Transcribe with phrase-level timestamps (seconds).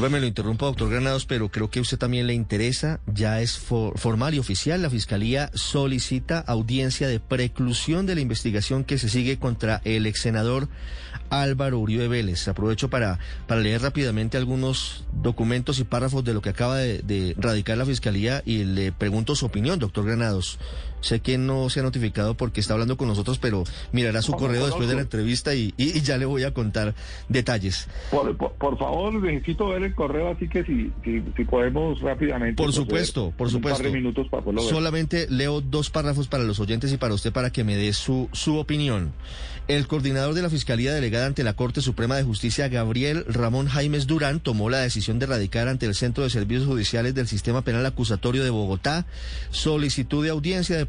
[0.00, 3.00] Discúlpeme, lo interrumpo, doctor Granados, pero creo que a usted también le interesa.
[3.06, 4.80] Ya es for- formal y oficial.
[4.80, 10.22] La Fiscalía solicita audiencia de preclusión de la investigación que se sigue contra el ex
[10.22, 10.68] senador
[11.28, 12.48] Álvaro Uribe Vélez.
[12.48, 17.34] Aprovecho para, para leer rápidamente algunos documentos y párrafos de lo que acaba de, de
[17.36, 20.58] radicar la Fiscalía y le pregunto su opinión, doctor Granados.
[21.00, 24.66] Sé que no se ha notificado porque está hablando con nosotros, pero mirará su correo
[24.66, 26.94] después de la entrevista y, y- y ya le voy a contar
[27.28, 27.88] detalles.
[28.10, 32.62] Por, por, por favor, necesito ver el correo, así que si, si, si podemos rápidamente.
[32.62, 33.82] Por supuesto, por en Un par supuesto.
[33.84, 34.70] de minutos para poderlo ver.
[34.74, 38.28] Solamente leo dos párrafos para los oyentes y para usted para que me dé su,
[38.32, 39.12] su opinión.
[39.68, 44.06] El coordinador de la Fiscalía Delegada ante la Corte Suprema de Justicia, Gabriel Ramón Jaimes
[44.08, 47.86] Durán, tomó la decisión de radicar ante el Centro de Servicios Judiciales del Sistema Penal
[47.86, 49.06] Acusatorio de Bogotá
[49.50, 50.86] solicitud de audiencia de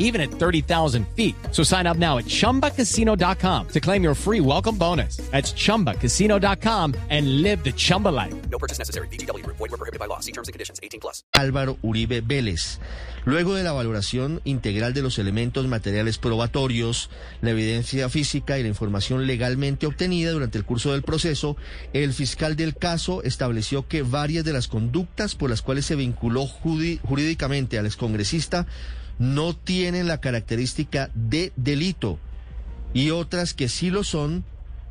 [0.00, 1.36] even at 30,000 feet.
[1.52, 5.18] So sign up now at ChumbaCasino.com to claim your free welcome bonus.
[5.30, 8.34] That's ChumbaCasino.com and live the Chumba life.
[8.50, 9.06] No purchase necessary.
[9.06, 9.58] VGW Group.
[9.58, 10.18] Void were prohibited by law.
[10.18, 10.80] See terms and conditions.
[10.82, 11.22] 18 plus.
[11.34, 12.80] Álvaro Uribe Vélez.
[13.26, 17.10] Luego de la valoración integral de los elementos materiales probatorios,
[17.42, 21.56] la evidencia física y la información legalmente obtenida durante el curso del proceso,
[21.92, 26.46] el fiscal del caso estableció que varias de las conductas por las cuales se vinculó
[26.46, 28.66] jurídicamente al excongresista
[29.20, 32.18] no tienen la característica de delito
[32.94, 34.44] y otras que sí lo son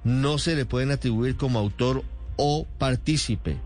[0.03, 2.03] no se le pueden atribuir como autor
[2.37, 3.57] o partícipe.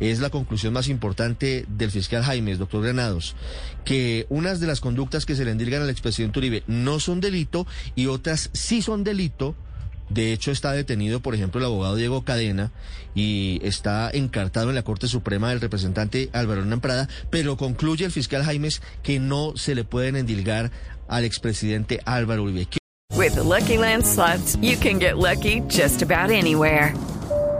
[0.00, 3.36] Es la conclusión más importante del fiscal Jaimes, doctor Granados,
[3.84, 7.66] que unas de las conductas que se le endilgan al expresidente Uribe no son delito
[7.94, 9.54] y otras sí son delito.
[10.10, 12.72] De hecho, está detenido, por ejemplo, el abogado Diego Cadena
[13.14, 18.12] y está encartado en la Corte Suprema el representante Álvaro Hernán Prada, pero concluye el
[18.12, 20.70] fiscal Jaimes que no se le pueden endilgar
[21.08, 22.66] al expresidente Álvaro Uribe.
[23.16, 24.04] With the Lucky Land
[24.62, 26.94] you can get lucky just about anywhere.